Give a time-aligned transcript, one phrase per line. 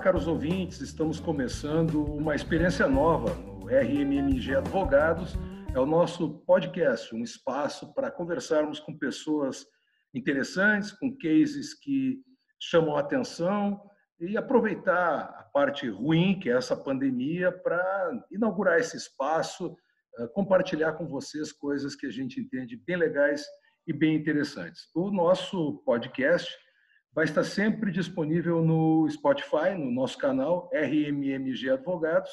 [0.00, 5.34] caros ouvintes, estamos começando uma experiência nova no RMMG Advogados.
[5.74, 9.66] É o nosso podcast, um espaço para conversarmos com pessoas
[10.14, 12.18] interessantes, com cases que
[12.58, 13.78] chamam a atenção
[14.18, 19.76] e aproveitar a parte ruim, que é essa pandemia, para inaugurar esse espaço,
[20.18, 23.44] eh, compartilhar com vocês coisas que a gente entende bem legais
[23.86, 24.88] e bem interessantes.
[24.94, 26.50] O nosso podcast
[27.12, 32.30] vai estar sempre disponível no Spotify, no nosso canal RMMG Advogados,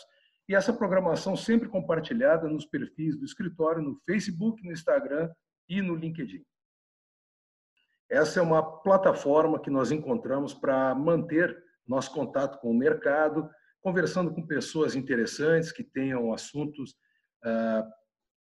[0.48, 5.30] e essa programação sempre compartilhada nos perfis do escritório no Facebook, no Instagram
[5.68, 6.44] e no LinkedIn.
[8.09, 13.49] Essa é uma plataforma que nós encontramos para manter nosso contato com o mercado,
[13.82, 16.96] conversando com pessoas interessantes que tenham assuntos
[17.44, 17.85] ah,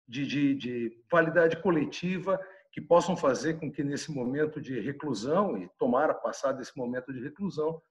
[0.08, 2.40] de, de, de validade coletiva
[2.78, 7.20] que possam fazer com que nesse momento de reclusão e tomara passar desse momento de
[7.20, 7.82] reclusão,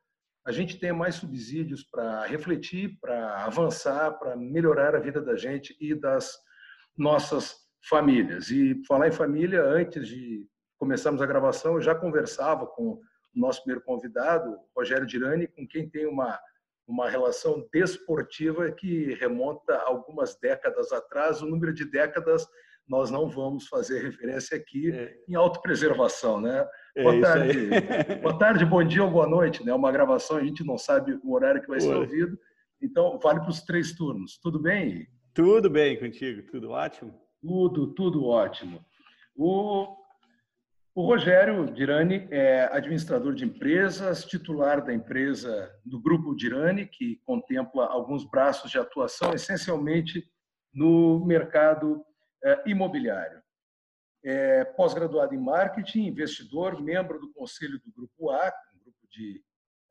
[0.47, 5.77] a gente tenha mais subsídios para refletir, para avançar, para melhorar a vida da gente
[5.80, 6.38] e das
[6.96, 7.56] nossas
[7.88, 8.48] famílias.
[8.48, 10.46] E falar em família, antes de
[10.78, 13.00] começarmos a gravação, eu já conversava com o
[13.34, 16.39] nosso primeiro convidado, Rogério Dirani, com quem tem uma
[16.86, 21.42] uma relação desportiva que remonta algumas décadas atrás.
[21.42, 22.46] O número de décadas
[22.89, 25.15] nós não vamos fazer referência aqui é.
[25.29, 26.67] em autopreservação, né?
[26.97, 27.69] É boa tarde,
[28.23, 29.75] boa tarde, bom dia ou boa noite, né?
[29.75, 32.39] Uma gravação a gente não sabe o horário que vai ser ouvido,
[32.81, 34.39] então vale para os três turnos.
[34.41, 35.07] Tudo bem?
[35.34, 37.12] Tudo bem contigo, tudo ótimo.
[37.42, 38.84] Tudo, tudo ótimo.
[39.34, 39.87] O,
[40.95, 47.87] o Rogério Dirani é administrador de empresas, titular da empresa do grupo Dirani, que contempla
[47.87, 50.25] alguns braços de atuação, essencialmente
[50.73, 52.03] no mercado
[52.67, 53.42] imobiliário.
[54.25, 59.42] É, Pós-graduado em marketing, investidor, membro do conselho do Grupo A, um grupo de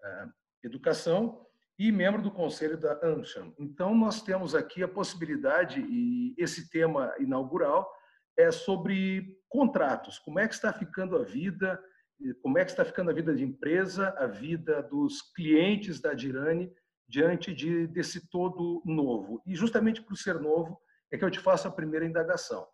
[0.03, 0.25] é,
[0.63, 1.45] educação,
[1.77, 3.53] e membro do conselho da AmCham.
[3.59, 7.89] Então, nós temos aqui a possibilidade, e esse tema inaugural
[8.37, 10.19] é sobre contratos.
[10.19, 11.81] Como é que está ficando a vida,
[12.41, 16.71] como é que está ficando a vida de empresa, a vida dos clientes da Dirane
[17.07, 19.41] diante de, desse todo novo.
[19.45, 20.79] E justamente por ser novo,
[21.11, 22.67] é que eu te faço a primeira indagação.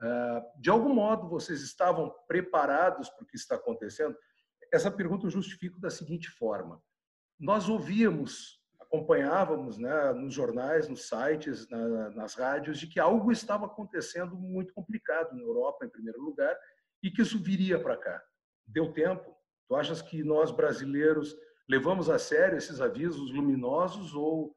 [0.00, 4.16] Ah, de algum modo, vocês estavam preparados para o que está acontecendo?
[4.72, 6.82] Essa pergunta eu justifico da seguinte forma.
[7.38, 14.36] Nós ouvíamos, acompanhávamos né, nos jornais, nos sites, nas rádios, de que algo estava acontecendo
[14.36, 16.56] muito complicado na Europa, em primeiro lugar,
[17.02, 18.22] e que isso viria para cá.
[18.66, 19.34] Deu tempo?
[19.68, 21.34] Tu achas que nós, brasileiros,
[21.68, 24.56] levamos a sério esses avisos luminosos ou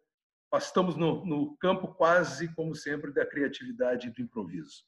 [0.56, 4.86] estamos no, no campo quase, como sempre, da criatividade e do improviso.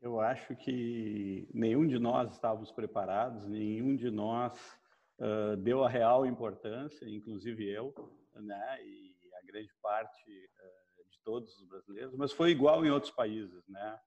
[0.00, 4.52] Eu acho que nenhum de nós estávamos preparados, nenhum de nós
[5.18, 7.94] uh, deu a real importância, inclusive eu,
[8.34, 13.12] né, e a grande parte uh, de todos os brasileiros, mas foi igual em outros
[13.12, 13.98] países, né?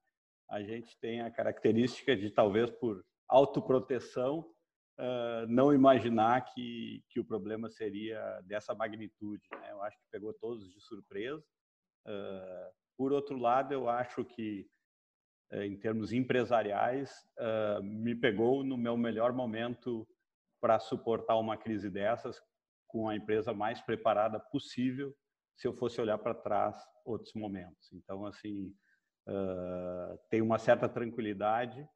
[0.50, 4.50] A gente tem a característica de talvez por autoproteção
[4.98, 9.44] uh, não imaginar que, que o problema seria dessa magnitude.
[9.52, 9.72] Né?
[9.72, 11.44] Eu acho que pegou todos de surpresa.
[12.06, 14.68] Uh, por outro lado, eu acho que,
[15.54, 17.12] uh, em termos empresariais,
[17.84, 20.08] me pegou no meu melhor momento
[20.60, 22.42] para suportar uma crise dessas
[22.88, 25.14] com a empresa mais preparada possível
[25.56, 26.76] se eu fosse olhar para trás
[27.06, 27.92] outros momentos.
[27.92, 28.74] Então, assim,
[30.30, 31.88] tem uma certa tranquilidade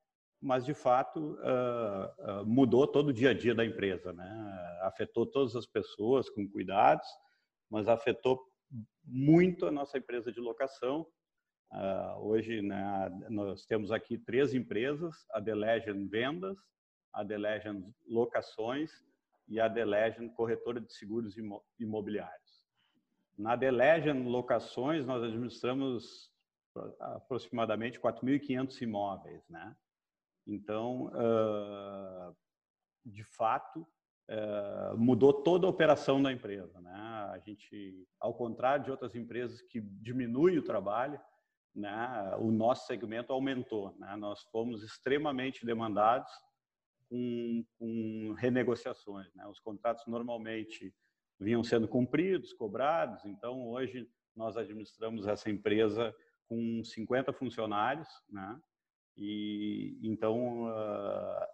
[0.41, 4.79] mas de fato uh, uh, mudou todo o dia a dia da empresa, né?
[4.81, 7.07] Afetou todas as pessoas com cuidados,
[7.69, 8.41] mas afetou
[9.05, 11.05] muito a nossa empresa de locação.
[11.71, 16.57] Uh, hoje, né, nós temos aqui três empresas: a The Legend Vendas,
[17.13, 18.91] a The Legend Locações
[19.47, 21.35] e a The Legend Corretora de Seguros
[21.79, 22.63] Imobiliários.
[23.37, 26.31] Na The Legend Locações, nós administramos
[26.99, 29.75] aproximadamente 4.500 imóveis, né?
[30.45, 31.11] Então,
[33.05, 33.87] de fato,
[34.97, 36.79] mudou toda a operação da empresa.
[36.81, 36.93] Né?
[36.93, 41.19] A gente, ao contrário de outras empresas que diminuem o trabalho,
[41.73, 43.95] né, o nosso segmento aumentou.
[43.97, 44.15] Né?
[44.17, 46.31] Nós fomos extremamente demandados
[47.09, 49.33] com, com renegociações.
[49.33, 49.45] Né?
[49.47, 50.93] Os contratos normalmente
[51.39, 53.25] vinham sendo cumpridos, cobrados.
[53.25, 56.15] Então, hoje, nós administramos essa empresa
[56.47, 58.61] com 50 funcionários, né?
[59.23, 61.45] E então uh,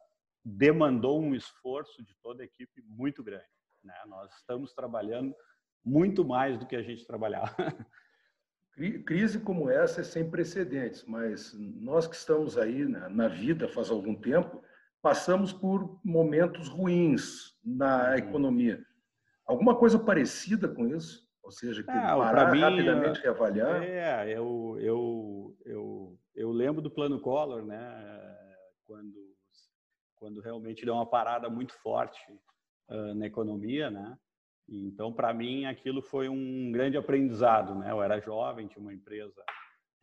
[0.43, 3.43] demandou um esforço de toda a equipe muito grande.
[3.83, 3.93] Né?
[4.07, 5.35] Nós estamos trabalhando
[5.83, 7.53] muito mais do que a gente trabalhava.
[9.05, 13.89] Crise como essa é sem precedentes, mas nós que estamos aí na, na vida faz
[13.89, 14.63] algum tempo,
[15.01, 18.15] passamos por momentos ruins na uhum.
[18.15, 18.85] economia.
[19.45, 21.27] Alguma coisa parecida com isso?
[21.41, 23.81] Ou seja, que ah, parar mim, rapidamente reavaliar?
[23.81, 25.16] É, eu, eu, eu, eu
[26.67, 27.79] lembro do plano Collor, né?
[28.85, 29.37] Quando,
[30.15, 32.21] quando realmente deu uma parada muito forte
[32.89, 34.17] uh, na economia, né?
[34.67, 37.89] Então, para mim, aquilo foi um grande aprendizado, né?
[37.89, 39.41] Eu era jovem, tinha uma empresa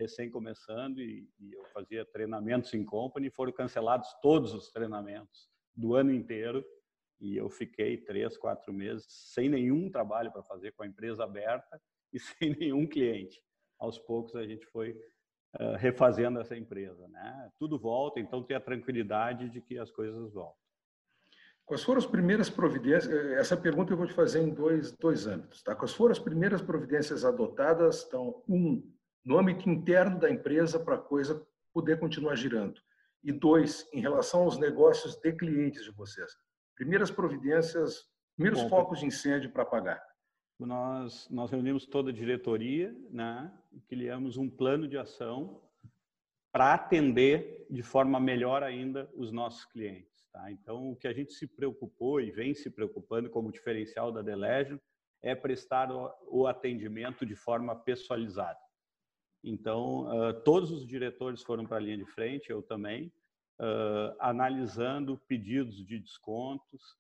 [0.01, 5.95] recém começando e, e eu fazia treinamentos em company, foram cancelados todos os treinamentos do
[5.95, 6.65] ano inteiro
[7.21, 11.79] e eu fiquei três, quatro meses sem nenhum trabalho para fazer com a empresa aberta
[12.11, 13.39] e sem nenhum cliente.
[13.79, 14.99] Aos poucos a gente foi
[15.61, 17.51] uh, refazendo essa empresa, né?
[17.59, 20.65] Tudo volta, então tem a tranquilidade de que as coisas voltam.
[21.67, 23.11] Quais foram as primeiras providências?
[23.11, 25.62] Eh, essa pergunta eu vou te fazer em dois, dois âmbitos.
[25.62, 25.75] Tá?
[25.75, 28.05] Quais foram as primeiras providências adotadas?
[28.06, 28.83] Então, um,
[29.25, 31.43] no âmbito interno da empresa para a coisa
[31.73, 32.79] poder continuar girando.
[33.23, 36.31] E dois, em relação aos negócios de clientes de vocês.
[36.77, 38.05] Primeiras providências,
[38.37, 40.03] primeiros Bom, focos de incêndio para apagar.
[40.59, 43.51] Nós, nós reunimos toda a diretoria né,
[43.88, 45.62] criamos um plano de ação
[46.53, 50.29] para atender de forma melhor ainda os nossos clientes.
[50.32, 50.50] Tá?
[50.50, 54.81] Então, o que a gente se preocupou e vem se preocupando como diferencial da Delegio
[55.23, 55.88] é prestar
[56.29, 58.59] o atendimento de forma pessoalizada.
[59.43, 60.06] Então,
[60.44, 63.12] todos os diretores foram para a linha de frente, eu também,
[64.20, 66.97] analisando pedidos de descontos,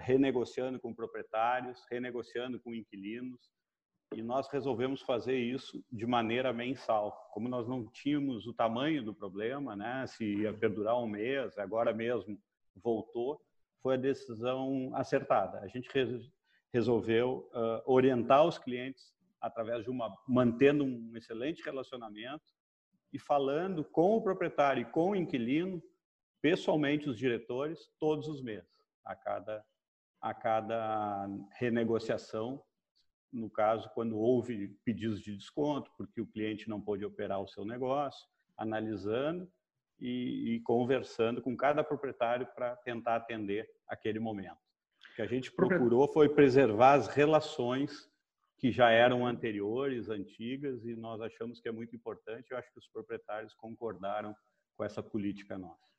[0.00, 3.50] renegociando com proprietários, renegociando com inquilinos,
[4.14, 7.28] e nós resolvemos fazer isso de maneira mensal.
[7.32, 11.92] Como nós não tínhamos o tamanho do problema, né, se ia perdurar um mês, agora
[11.92, 12.40] mesmo
[12.74, 13.40] voltou,
[13.82, 15.60] foi a decisão acertada.
[15.60, 15.88] A gente
[16.72, 22.44] resolveu uh, orientar os clientes através de uma mantendo um excelente relacionamento
[23.12, 25.82] e falando com o proprietário e com o inquilino,
[26.40, 28.70] pessoalmente os diretores, todos os meses,
[29.04, 29.64] a cada
[30.20, 31.28] a cada
[31.60, 32.60] renegociação
[33.32, 37.64] no caso, quando houve pedidos de desconto, porque o cliente não pôde operar o seu
[37.64, 38.26] negócio,
[38.56, 39.50] analisando
[40.00, 44.58] e, e conversando com cada proprietário para tentar atender aquele momento.
[45.12, 48.08] O que a gente procurou foi preservar as relações
[48.56, 52.50] que já eram anteriores, antigas, e nós achamos que é muito importante.
[52.50, 54.34] Eu acho que os proprietários concordaram
[54.76, 55.97] com essa política nossa.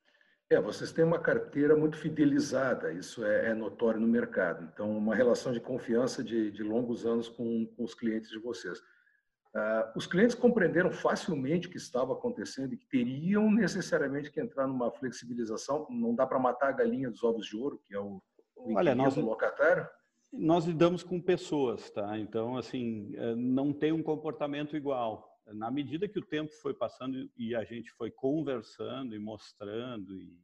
[0.52, 4.68] É, vocês têm uma carteira muito fidelizada, isso é, é notório no mercado.
[4.74, 8.80] Então, uma relação de confiança de, de longos anos com, com, os clientes de vocês.
[8.80, 14.66] Uh, os clientes compreenderam facilmente o que estava acontecendo e que teriam necessariamente que entrar
[14.66, 15.86] numa flexibilização.
[15.88, 18.20] Não dá para matar a galinha dos ovos de ouro, que é o,
[18.56, 19.88] o Olha, nós, locatário?
[20.34, 22.18] Nós lidamos com pessoas, tá?
[22.18, 27.30] Então, assim, eh, não tem um comportamento igual na medida que o tempo foi passando
[27.38, 30.38] e a gente foi conversando e mostrando e,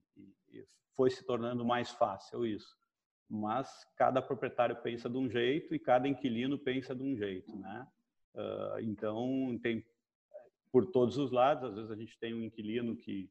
[0.51, 2.77] e, foi se tornando mais fácil isso.
[3.29, 7.87] Mas cada proprietário pensa de um jeito e cada inquilino pensa de um jeito, né?
[8.33, 9.83] Uh, então tem
[10.71, 11.63] por todos os lados.
[11.63, 13.29] Às vezes a gente tem um inquilino que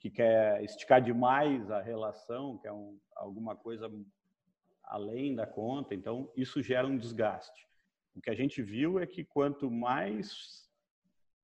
[0.00, 3.92] que quer esticar demais a relação, quer um, alguma coisa
[4.82, 5.94] além da conta.
[5.94, 7.68] Então isso gera um desgaste.
[8.14, 10.69] O que a gente viu é que quanto mais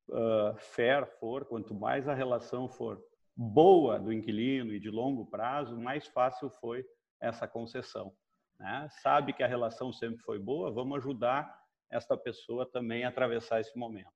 [0.09, 3.03] uh, fair for, quanto mais a relação for
[3.37, 6.85] boa do inquilino e de longo prazo, mais fácil foi
[7.21, 8.15] essa concessão.
[8.59, 8.89] Né?
[9.03, 11.55] Sabe que a relação sempre foi boa, vamos ajudar
[11.91, 14.11] esta pessoa também a atravessar esse momento.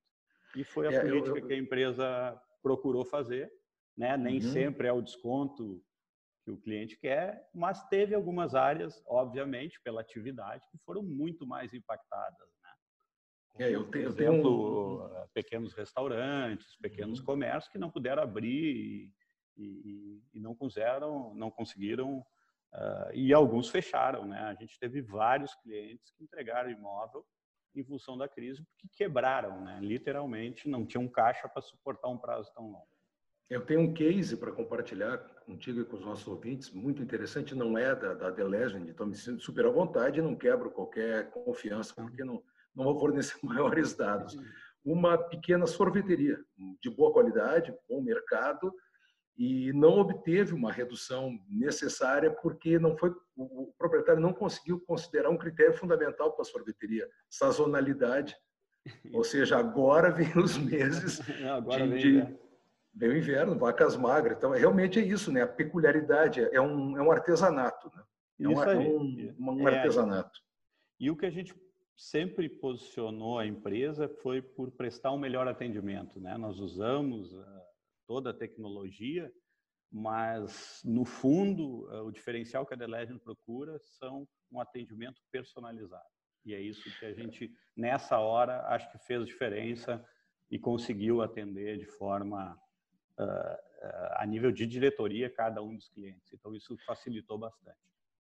[0.55, 1.47] E foi a é, política eu, eu...
[1.47, 3.51] que a empresa procurou fazer.
[3.97, 4.17] Né?
[4.17, 4.41] Nem uhum.
[4.53, 5.81] sempre é o desconto
[6.43, 11.71] que o cliente quer, mas teve algumas áreas, obviamente, pela atividade, que foram muito mais
[11.73, 12.49] impactadas.
[13.59, 15.27] É, eu tenho, eu tenho um...
[15.33, 17.25] pequenos restaurantes, pequenos uhum.
[17.25, 19.11] comércios que não puderam abrir
[19.57, 22.19] e, e, e não puseram, não conseguiram
[22.73, 24.39] uh, e alguns fecharam, né?
[24.39, 27.25] A gente teve vários clientes que entregaram imóvel
[27.75, 29.79] em função da crise porque quebraram, né?
[29.81, 32.87] Literalmente não tinham caixa para suportar um prazo tão longo.
[33.49, 37.77] Eu tenho um case para compartilhar contigo e com os nossos ouvintes, muito interessante, não
[37.77, 41.29] é da, da The Legend, então me sinto super à vontade e não quebro qualquer
[41.31, 42.41] confiança, porque não,
[42.75, 44.37] não vou fornecer maiores dados.
[44.83, 46.39] Uma pequena sorveteria
[46.81, 48.73] de boa qualidade, bom mercado,
[49.37, 55.37] e não obteve uma redução necessária porque não foi o proprietário não conseguiu considerar um
[55.37, 58.35] critério fundamental para a sorveteria, sazonalidade.
[59.13, 63.07] Ou seja, agora vem os meses agora de, vem, né?
[63.07, 64.37] o inverno, vacas magras.
[64.37, 65.41] Então, realmente é isso, né?
[65.41, 68.03] A peculiaridade é um, é um artesanato, né?
[68.39, 70.39] É, um, é um, um é, artesanato.
[70.99, 71.55] E o que a gente
[71.95, 76.19] sempre posicionou a empresa foi por prestar um melhor atendimento.
[76.19, 76.37] Né?
[76.37, 77.61] Nós usamos uh,
[78.07, 79.31] toda a tecnologia,
[79.91, 86.09] mas no fundo o diferencial que a The Legend procura são um atendimento personalizado.
[86.45, 90.03] E é isso que a gente nessa hora acho que fez diferença
[90.49, 92.57] e conseguiu atender de forma
[93.19, 93.71] uh,
[94.17, 96.31] a nível de diretoria cada um dos clientes.
[96.33, 97.90] Então isso facilitou bastante.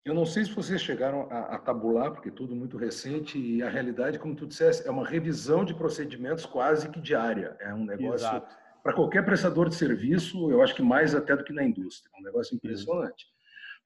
[0.04, 3.62] Eu não sei se vocês chegaram a, a, tabular, porque é tudo muito recente, e
[3.62, 7.56] a realidade, como tu disseste, é uma revisão de procedimentos quase que diária.
[7.58, 8.42] É um negócio,
[8.82, 12.10] para qualquer prestador de serviço, eu acho que mais até do que na indústria.
[12.14, 13.24] É um negócio impressionante.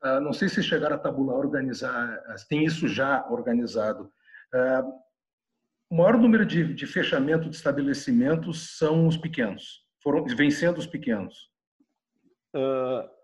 [0.02, 4.12] Uh, não sei se chegaram a tabular, organizar, tem isso já organizado.
[4.52, 4.92] Uh,
[5.90, 11.48] o maior número de, de fechamento de estabelecimentos são os pequenos, foram vencendo os pequenos.
[12.54, 13.17] Uh,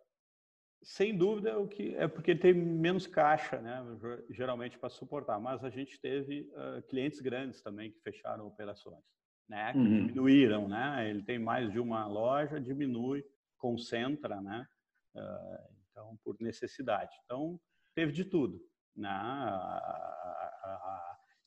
[0.85, 3.83] sem dúvida, é o que é porque tem menos caixa, né?
[4.31, 5.41] Geralmente para suportar.
[5.41, 9.03] Mas a gente teve uh, clientes grandes também que fecharam operações,
[9.49, 9.73] né?
[9.73, 10.07] Que uhum.
[10.07, 11.09] diminuíram, né?
[11.09, 13.25] Ele tem mais de uma loja, diminui,
[13.57, 14.67] concentra, né?
[15.15, 17.17] Uh, então, por necessidade.
[17.25, 17.59] Então,
[17.95, 18.61] teve de tudo,
[18.95, 19.11] né?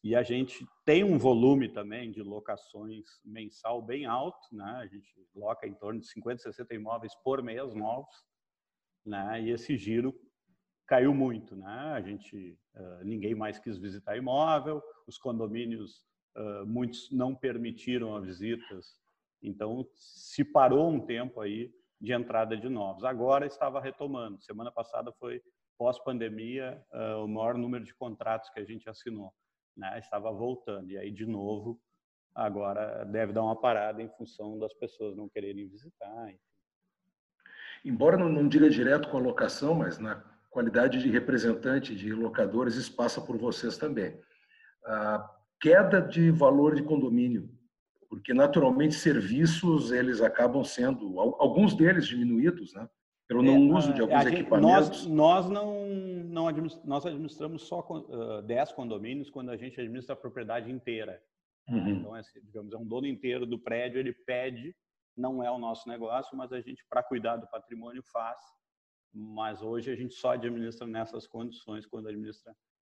[0.03, 4.79] E a gente tem um volume também de locações mensal bem alto, né?
[4.82, 8.25] A gente loca em torno de 50, 60 imóveis por mês novos
[9.08, 9.42] né?
[9.42, 10.14] E esse giro
[10.86, 11.94] caiu muito, né?
[11.96, 12.58] A gente
[13.04, 16.06] ninguém mais quis visitar imóvel, os condomínios
[16.68, 19.00] muitos não permitiram as visitas,
[19.42, 23.04] então se parou um tempo aí de entrada de novos.
[23.04, 24.40] Agora estava retomando.
[24.42, 25.42] Semana passada foi
[25.78, 26.84] pós-pandemia
[27.24, 29.34] o maior número de contratos que a gente assinou,
[29.76, 29.98] né?
[30.00, 31.80] Estava voltando e aí de novo
[32.36, 36.32] agora deve dar uma parada em função das pessoas não quererem visitar.
[37.84, 42.75] Embora não, não diga direto com a locação, mas na qualidade de representante de locadores,
[42.75, 44.19] isso passa por vocês também.
[44.86, 45.29] A
[45.60, 47.50] queda de valor de condomínio,
[48.10, 52.88] porque naturalmente serviços eles acabam sendo, alguns deles diminuídos, né?
[53.27, 55.05] Pelo não é, uso de alguns gente, equipamentos.
[55.05, 60.13] Nós, nós não, não administramos, nós administramos só uh, 10 condomínios quando a gente administra
[60.13, 61.22] a propriedade inteira.
[61.67, 61.89] Uhum.
[61.89, 64.74] Então, é, digamos, é um dono inteiro do prédio, ele pede
[65.17, 68.39] não é o nosso negócio, mas a gente, para cuidar do patrimônio, faz.
[69.13, 72.55] Mas hoje a gente só administra nessas condições quando administra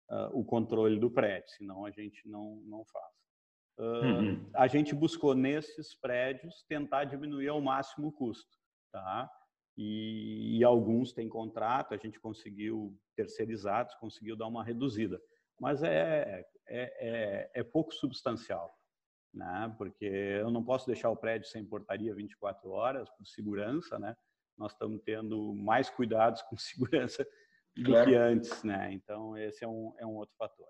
[0.09, 3.13] uh, o controle do prédio, senão a gente não, não faz.
[3.77, 4.49] Uh, uhum.
[4.53, 8.57] A gente buscou nesses prédios tentar diminuir ao máximo o custo,
[8.91, 9.31] tá?
[9.77, 15.21] E, e, alguns têm contrato, a gente conseguiu terceirizados, conseguiu dar uma reduzida,
[15.57, 18.77] mas é, é, é, é pouco substancial
[19.33, 19.73] né?
[19.77, 24.15] Porque eu não posso deixar o prédio sem portaria 24 horas por segurança, né?
[24.57, 27.25] Nós estamos tendo mais cuidados com segurança
[27.75, 28.09] do claro.
[28.09, 28.91] que antes, né?
[28.91, 30.67] Então esse é um, é um outro fator.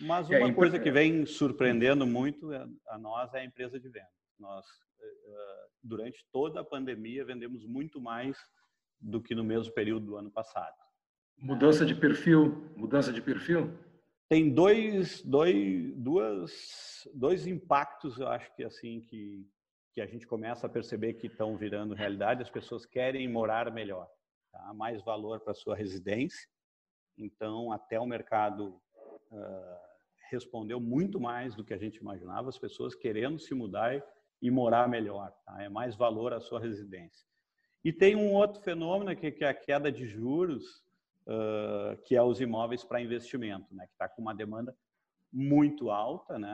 [0.00, 2.50] Mas é, uma é, coisa que vem surpreendendo muito
[2.88, 4.08] a nós é a empresa de venda.
[4.38, 4.64] Nós
[5.00, 8.38] eh, durante toda a pandemia vendemos muito mais
[9.00, 10.76] do que no mesmo período do ano passado.
[11.36, 13.76] Mudança de perfil, mudança de perfil?
[14.28, 19.48] Tem dois, dois, duas, dois impactos, eu acho que assim que,
[19.94, 22.42] que a gente começa a perceber que estão virando realidade.
[22.42, 24.06] As pessoas querem morar melhor,
[24.52, 24.74] tá?
[24.74, 26.46] mais valor para sua residência.
[27.16, 28.80] Então, até o mercado
[29.32, 29.78] uh,
[30.30, 32.50] respondeu muito mais do que a gente imaginava.
[32.50, 34.02] As pessoas querendo se mudar e,
[34.42, 35.62] e morar melhor, tá?
[35.62, 37.26] é mais valor à sua residência.
[37.82, 40.84] E tem um outro fenômeno que, que é a queda de juros
[42.04, 44.76] que é os imóveis para investimento, né, que está com uma demanda
[45.32, 46.50] muito alta, né,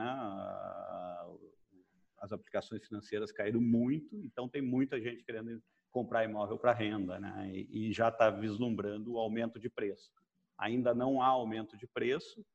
[2.19, 7.49] as aplicações financeiras caíram muito, então tem muita gente querendo comprar imóvel para renda, né,
[7.53, 10.11] e, e já está vislumbrando o aumento de preço.
[10.57, 12.45] Ainda não há aumento de preço,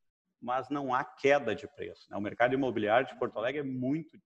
[0.41, 2.11] mas não há queda de preço.
[2.11, 2.17] Né?
[2.17, 4.19] O mercado imobiliário de Porto Alegre é muito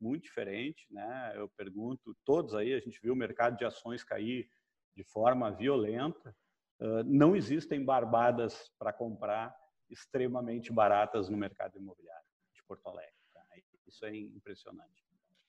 [0.00, 1.32] muito diferente, né?
[1.34, 4.46] Eu pergunto todos aí, a gente viu o mercado de ações cair
[4.94, 6.36] de forma violenta
[7.06, 9.54] não existem barbadas para comprar
[9.88, 13.14] extremamente baratas no mercado imobiliário de Porto Alegre.
[13.32, 13.42] Tá?
[13.86, 15.04] Isso é impressionante.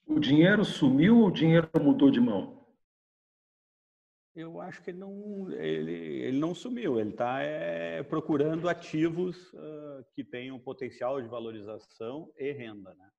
[0.06, 2.64] O dinheiro sumiu ou o dinheiro mudou de mão?
[4.36, 7.00] Eu acho que ele não, ele, ele não sumiu.
[7.00, 13.10] Ele está é, procurando ativos uh, que tenham potencial de valorização e renda, né?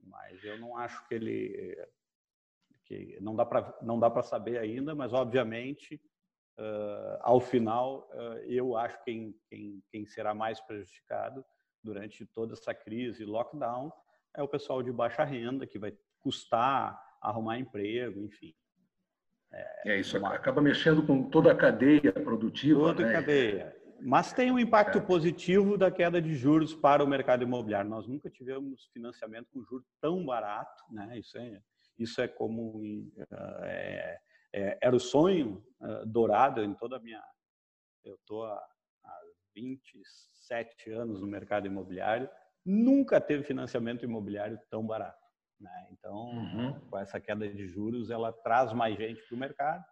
[0.00, 1.76] Mas eu não acho que ele
[2.84, 6.00] que não dá para não dá para saber ainda, mas obviamente
[6.58, 11.44] Uh, ao final, uh, eu acho que quem, quem, quem será mais prejudicado
[11.82, 13.92] durante toda essa crise lockdown
[14.36, 18.54] é o pessoal de baixa renda, que vai custar arrumar emprego, enfim.
[19.52, 20.34] É, é isso uma...
[20.34, 22.80] acaba mexendo com toda a cadeia produtiva.
[22.80, 23.10] Toda né?
[23.10, 23.76] a cadeia.
[24.00, 25.00] Mas tem um impacto é.
[25.00, 27.90] positivo da queda de juros para o mercado imobiliário.
[27.90, 31.18] Nós nunca tivemos financiamento com juros tão barato, né?
[31.18, 31.60] Isso é,
[31.98, 34.18] isso é como uh, é,
[34.52, 37.22] é, era o sonho uh, dourado em toda a minha.
[38.04, 38.56] Eu estou há,
[39.04, 39.20] há
[39.54, 42.28] 27 anos no mercado imobiliário,
[42.64, 45.28] nunca teve financiamento imobiliário tão barato.
[45.60, 45.88] Né?
[45.92, 46.80] Então, uhum.
[46.88, 49.84] com essa queda de juros, ela traz mais gente para o mercado.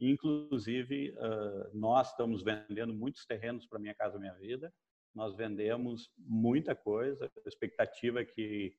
[0.00, 4.72] Inclusive, uh, nós estamos vendendo muitos terrenos para Minha Casa Minha Vida.
[5.14, 7.30] Nós vendemos muita coisa.
[7.44, 8.76] A expectativa é que,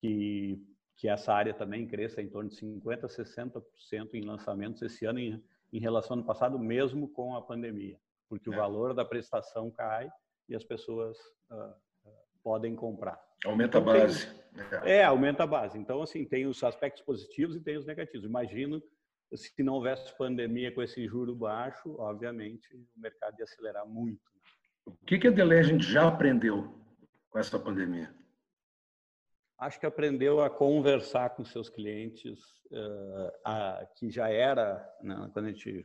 [0.00, 0.58] que,
[0.98, 5.42] que essa área também cresça em torno de 50%, 60% em lançamentos esse ano em,
[5.72, 7.96] em relação ao ano passado, mesmo com a pandemia.
[8.28, 8.52] Porque é.
[8.52, 10.10] o valor da prestação cai
[10.48, 11.16] e as pessoas
[11.50, 11.74] uh,
[12.42, 13.18] podem comprar.
[13.44, 14.26] Aumenta então, a base.
[14.26, 15.78] Tem, é, aumenta a base.
[15.78, 18.26] Então, assim, tem os aspectos positivos e tem os negativos.
[18.26, 18.82] Imagino
[19.36, 24.20] se não houvesse pandemia com esse juro baixo, obviamente o mercado ia acelerar muito.
[24.84, 26.74] O que, que a Delegend já aprendeu
[27.28, 28.12] com essa pandemia?
[29.58, 35.46] Acho que aprendeu a conversar com seus clientes, uh, a, que já era, né, quando
[35.46, 35.84] a gente,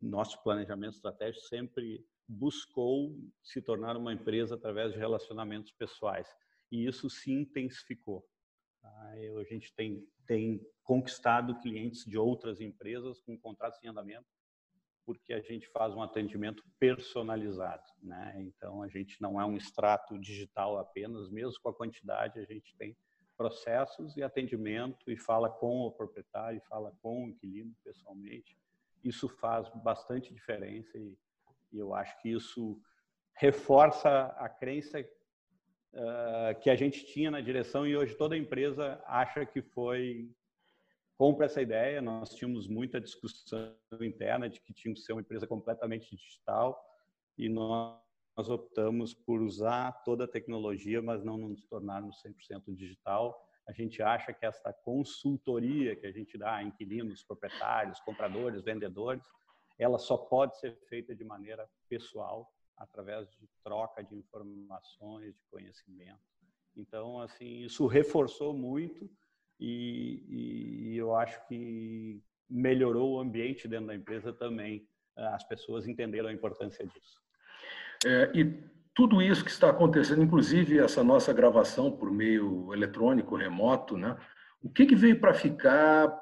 [0.00, 6.28] nosso planejamento estratégico sempre buscou se tornar uma empresa através de relacionamentos pessoais.
[6.70, 8.26] E isso se intensificou.
[8.80, 9.12] Tá?
[9.38, 14.26] a gente tem, tem conquistado clientes de outras empresas com contratos em andamento,
[15.04, 17.82] porque a gente faz um atendimento personalizado.
[18.02, 18.34] Né?
[18.38, 22.76] Então, a gente não é um extrato digital apenas, mesmo com a quantidade, a gente
[22.76, 22.96] tem
[23.36, 28.56] processos e atendimento e fala com o proprietário, fala com o inquilino pessoalmente.
[29.02, 31.18] Isso faz bastante diferença e,
[31.72, 32.80] e eu acho que isso
[33.34, 39.44] reforça a crença uh, que a gente tinha na direção e hoje toda empresa acha
[39.44, 40.30] que foi
[41.16, 42.00] compra essa ideia.
[42.00, 46.80] Nós tínhamos muita discussão interna de que tinha que ser uma empresa completamente digital
[47.36, 48.00] e nós,
[48.36, 53.38] nós optamos por usar toda a tecnologia, mas não nos tornarmos 100% digital.
[53.66, 59.24] A gente acha que essa consultoria que a gente dá a inquilinos, proprietários, compradores, vendedores,
[59.78, 66.20] ela só pode ser feita de maneira pessoal através de troca de informações, de conhecimento.
[66.74, 69.08] Então, assim, isso reforçou muito
[69.64, 72.20] e, e eu acho que
[72.50, 74.84] melhorou o ambiente dentro da empresa também.
[75.16, 77.20] As pessoas entenderam a importância disso.
[78.04, 78.60] É, e
[78.92, 84.16] tudo isso que está acontecendo, inclusive essa nossa gravação por meio eletrônico, remoto, né?
[84.60, 86.12] O que, que veio para ficar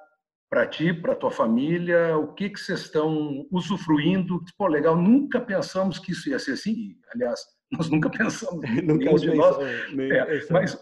[0.51, 2.19] para ti, para tua família?
[2.19, 4.45] O que que vocês estão usufruindo?
[4.59, 6.97] Pô, legal, nunca pensamos que isso ia ser assim.
[7.15, 7.41] Aliás,
[7.73, 8.61] nós nunca pensamos.
[8.83, 9.57] nunca de nós.
[9.59, 10.79] É, mas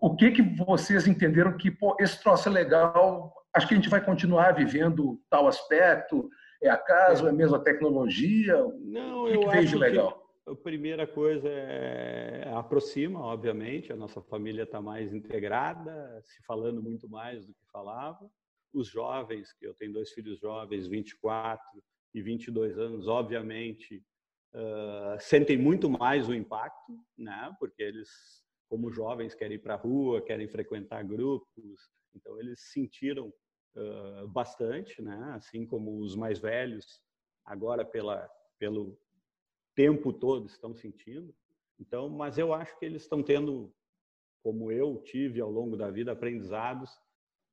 [0.00, 3.32] o, que que vocês entenderam que pô, esse troço é legal?
[3.54, 6.28] Acho que a gente vai continuar vivendo tal aspecto.
[6.62, 7.26] É acaso?
[7.26, 8.56] É, é mesmo a tecnologia?
[8.80, 10.12] Não, o que, eu que veio de legal?
[10.44, 13.92] Que a primeira coisa é aproxima, obviamente.
[13.92, 18.30] A nossa família está mais integrada, se falando muito mais do que falava
[18.72, 21.60] os jovens, que eu tenho dois filhos jovens, 24
[22.14, 24.02] e 22 anos, obviamente,
[24.54, 27.54] uh, sentem muito mais o impacto, né?
[27.58, 28.08] Porque eles,
[28.70, 33.34] como jovens, querem ir para a rua, querem frequentar grupos, então eles sentiram
[33.74, 35.32] uh, bastante, né?
[35.34, 37.02] Assim como os mais velhos,
[37.44, 38.30] agora pela,
[38.60, 38.96] pelo
[39.74, 41.34] tempo todo estão sentindo.
[41.80, 43.74] Então, mas eu acho que eles estão tendo,
[44.40, 46.96] como eu tive ao longo da vida, aprendizados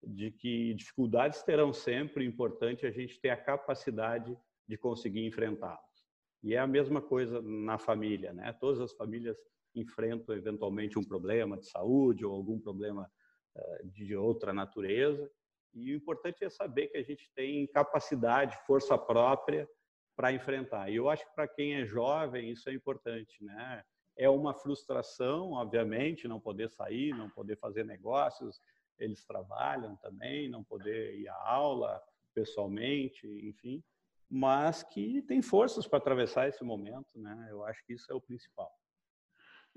[0.03, 6.06] de que dificuldades terão sempre, importante a gente ter a capacidade de conseguir enfrentá-las.
[6.43, 8.53] E é a mesma coisa na família, né?
[8.53, 9.36] Todas as famílias
[9.79, 13.09] enfrentam eventualmente um problema de saúde ou algum problema
[13.55, 15.29] eh, de outra natureza.
[15.73, 19.67] E o importante é saber que a gente tem capacidade, força própria
[20.15, 20.89] para enfrentar.
[20.89, 23.83] E eu acho que para quem é jovem isso é importante, né?
[24.17, 28.59] É uma frustração, obviamente, não poder sair, não poder fazer negócios,
[28.97, 32.01] eles trabalham também, não poder ir à aula
[32.33, 33.83] pessoalmente, enfim,
[34.29, 37.47] mas que tem forças para atravessar esse momento, né?
[37.49, 38.71] Eu acho que isso é o principal.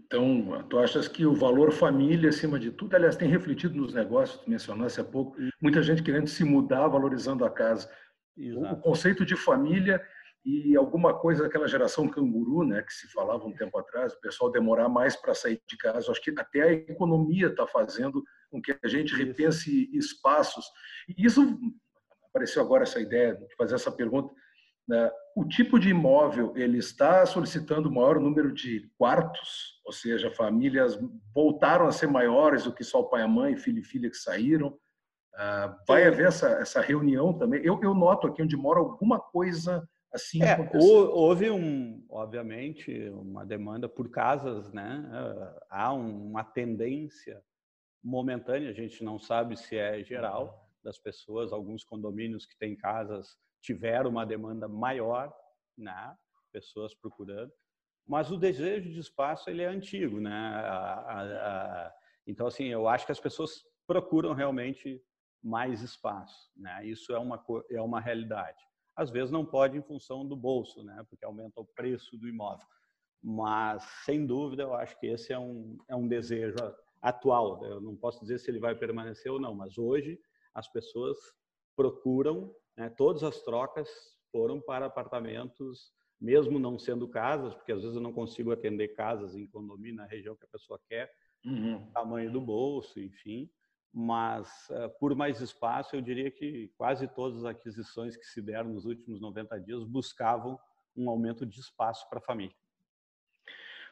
[0.04, 4.40] Então, tu achas que o valor família, acima de tudo, aliás, tem refletido nos negócios,
[4.40, 7.90] tu mencionaste há pouco, muita gente querendo se mudar, valorizando a casa.
[8.36, 8.74] Exato.
[8.74, 10.00] O conceito de família
[10.44, 14.50] e alguma coisa daquela geração canguru, né, que se falava um tempo atrás, o pessoal
[14.50, 16.10] demorar mais para sair de casa.
[16.10, 20.64] Acho que até a economia está fazendo com que a gente repense espaços.
[21.08, 21.42] E isso
[22.30, 24.32] apareceu agora essa ideia de fazer essa pergunta.
[24.90, 25.08] Né?
[25.36, 30.98] O tipo de imóvel ele está solicitando maior número de quartos, ou seja, famílias
[31.32, 34.16] voltaram a ser maiores do que só o pai, a mãe, filho e filha que
[34.16, 34.76] saíram.
[35.36, 37.64] Ah, vai haver essa, essa reunião também.
[37.64, 43.88] Eu, eu noto aqui onde mora alguma coisa assim é, houve um obviamente uma demanda
[43.88, 45.08] por casas né
[45.70, 47.40] há uma tendência
[48.02, 51.52] momentânea a gente não sabe se é geral das pessoas.
[51.52, 55.32] Alguns condomínios que têm casas tiveram uma demanda maior,
[55.76, 56.16] né?
[56.50, 57.52] pessoas procurando.
[58.06, 60.32] Mas o desejo de espaço ele é antigo, né?
[60.32, 61.94] A, a, a,
[62.26, 65.02] então assim, eu acho que as pessoas procuram realmente
[65.42, 66.84] mais espaço, né?
[66.84, 68.58] Isso é uma é uma realidade.
[68.96, 71.04] Às vezes não pode em função do bolso, né?
[71.08, 72.66] Porque aumenta o preço do imóvel.
[73.22, 76.56] Mas sem dúvida eu acho que esse é um é um desejo
[77.00, 77.64] atual.
[77.64, 80.18] Eu não posso dizer se ele vai permanecer ou não, mas hoje
[80.54, 81.16] as pessoas
[81.76, 82.88] procuram, né?
[82.90, 83.88] Todas as trocas
[84.30, 89.34] foram para apartamentos mesmo não sendo casas, porque às vezes eu não consigo atender casas
[89.34, 91.10] em condomínio na região que a pessoa quer,
[91.44, 91.90] uhum.
[91.92, 93.50] tamanho do bolso, enfim.
[93.92, 98.70] Mas uh, por mais espaço, eu diria que quase todas as aquisições que se deram
[98.70, 100.58] nos últimos 90 dias buscavam
[100.94, 102.54] um aumento de espaço para a família.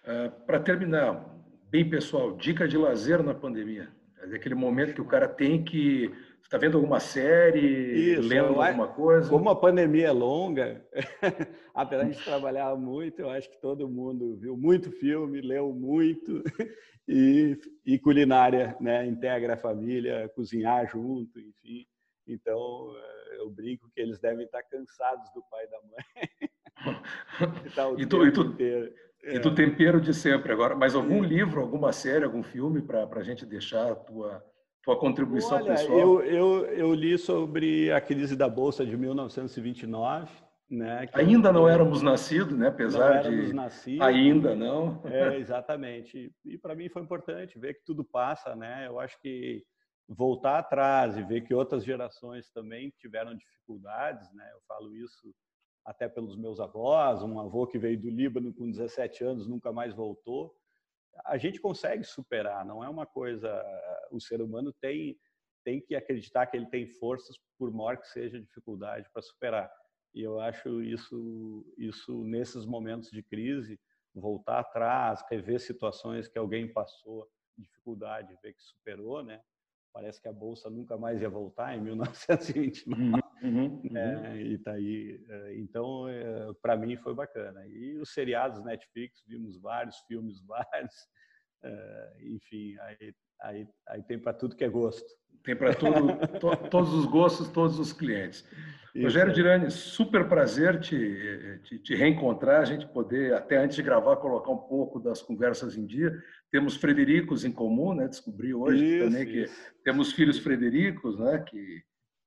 [0.05, 1.35] Uh, para terminar,
[1.69, 3.91] bem pessoal, dica de lazer na pandemia.
[4.33, 6.12] É aquele momento que o cara tem que
[6.49, 9.29] está vendo alguma série, Isso, lendo alguma coisa?
[9.29, 10.83] Como a pandemia é longa,
[11.75, 16.43] apesar de trabalhar muito, eu acho que todo mundo viu muito filme, leu muito
[17.07, 19.07] e, e culinária, né?
[19.07, 21.87] Integra a família, cozinhar junto, enfim.
[22.27, 26.38] Então, eh, eu brinco que eles devem estar cansados do pai e da mãe.
[27.99, 28.57] e, tu, e, tu,
[29.23, 30.75] e tu tempero de sempre agora.
[30.75, 34.43] Mas algum livro, alguma série, algum filme para a gente deixar a tua
[34.83, 35.99] tua contribuição Olha, pessoal?
[35.99, 40.49] Eu, eu, eu li sobre a crise da Bolsa de 1929.
[40.71, 42.69] Né, ainda não éramos nascidos, né?
[42.69, 45.01] apesar de nascidos, ainda não.
[45.07, 46.31] É, exatamente.
[46.45, 48.87] E para mim foi importante ver que tudo passa, né?
[48.87, 49.63] Eu acho que
[50.07, 54.47] voltar atrás e ver que outras gerações também tiveram dificuldades, né?
[54.53, 55.35] Eu falo isso
[55.88, 59.94] até pelos meus avós, um avô que veio do Líbano com 17 anos nunca mais
[59.94, 60.55] voltou
[61.24, 63.62] a gente consegue superar, não é uma coisa.
[64.11, 65.18] O ser humano tem,
[65.64, 69.70] tem que acreditar que ele tem forças, por maior que seja a dificuldade, para superar.
[70.14, 73.79] E eu acho isso, isso nesses momentos de crise,
[74.14, 79.40] voltar atrás, rever situações que alguém passou dificuldade, ver que superou, né?
[79.99, 83.21] Parece que a bolsa nunca mais ia voltar em 1929.
[83.43, 83.97] Uhum, uhum.
[83.97, 85.21] É, e tá aí.
[85.29, 87.67] É, então, é, para mim foi bacana.
[87.67, 90.95] E os seriados Netflix, vimos vários filmes, vários.
[91.62, 95.07] É, enfim, aí, aí, aí tem para tudo que é gosto.
[95.44, 98.44] Tem para tudo, to, todos os gostos, todos os clientes.
[98.94, 103.83] Isso, Rogério Dirani, super prazer te, te, te, reencontrar, a gente poder, até antes de
[103.83, 106.12] gravar, colocar um pouco das conversas em dia.
[106.51, 108.09] Temos Fredericos em comum, né?
[108.09, 109.47] Descobri hoje isso, também que
[109.85, 111.38] temos filhos Fredericos, né?
[111.47, 111.83] Que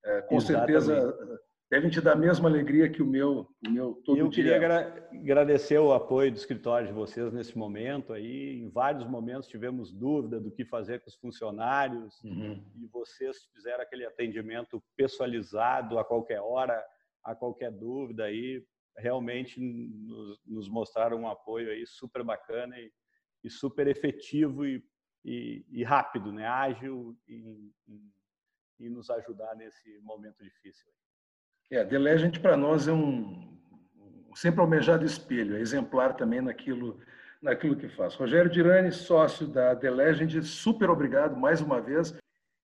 [0.05, 0.81] é, com Exatamente.
[0.81, 1.41] certeza
[1.71, 4.55] devem te dar a mesma alegria que o meu, o meu todo eu dia.
[4.55, 8.59] Eu queria agradecer o apoio do escritório de vocês nesse momento aí.
[8.59, 12.61] Em vários momentos tivemos dúvida do que fazer com os funcionários uhum.
[12.75, 16.83] e vocês fizeram aquele atendimento personalizado a qualquer hora,
[17.23, 18.61] a qualquer dúvida aí.
[18.97, 22.91] Realmente nos, nos mostraram um apoio aí super bacana e,
[23.45, 24.83] e super efetivo e,
[25.23, 26.45] e, e, rápido, né?
[26.45, 27.71] ágil em,
[28.77, 30.91] em nos ajudar nesse momento difícil.
[31.71, 33.47] É, The Legend para nós é um,
[34.35, 36.99] sempre almejado espelho, é exemplar também naquilo,
[37.41, 38.13] naquilo que faz.
[38.15, 42.13] Rogério Dirani, sócio da The Legend, super obrigado mais uma vez.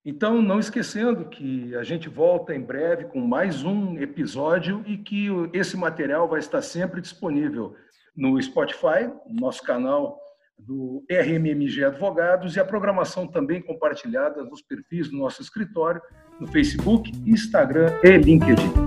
[0.03, 5.27] Então, não esquecendo que a gente volta em breve com mais um episódio e que
[5.53, 7.75] esse material vai estar sempre disponível
[8.15, 10.19] no Spotify, nosso canal
[10.57, 16.01] do RMMG Advogados e a programação também compartilhada nos perfis do nosso escritório
[16.39, 18.86] no Facebook, Instagram e LinkedIn.